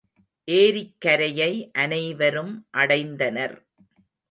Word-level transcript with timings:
ஏரிக்கரையை 0.47 1.69
அனைவரும் 1.73 2.53
அடைந்தனர். 2.77 3.55